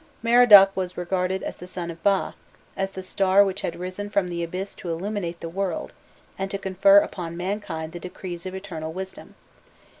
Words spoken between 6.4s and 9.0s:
to confer upon mankind the decrees of eternal